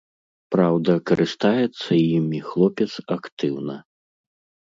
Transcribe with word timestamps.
Праўда, 0.53 0.91
карыстаецца 1.09 1.91
імі 2.17 2.39
хлопец 2.49 2.89
актыўна. 3.17 3.75